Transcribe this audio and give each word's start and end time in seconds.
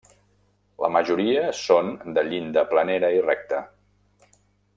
La 0.85 0.89
majoria 0.95 1.43
són 1.59 1.91
de 2.15 2.23
llinda 2.31 2.65
planera 2.73 3.13
i 3.19 3.23
recta. 3.27 3.61